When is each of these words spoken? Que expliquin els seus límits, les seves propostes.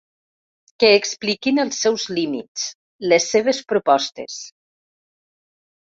Que 0.83 0.87
expliquin 0.99 1.63
els 1.65 1.83
seus 1.85 2.07
límits, 2.19 2.65
les 3.13 3.31
seves 3.35 3.61
propostes. 3.75 4.43